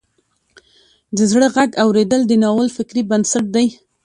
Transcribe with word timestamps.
د 1.17 1.19
زړه 1.31 1.47
غږ 1.55 1.69
اوریدل 1.83 2.21
د 2.27 2.33
ناول 2.43 2.67
فکري 2.77 3.01
بنسټ 3.09 3.45
دی. 3.55 3.67